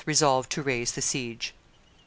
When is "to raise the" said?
0.51-0.99